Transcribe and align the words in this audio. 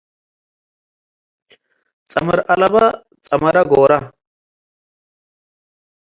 ጸመር 2.11 2.39
አለበ 2.51 2.75
ጸመረ 3.25 3.55
ጎረ። 3.71 3.91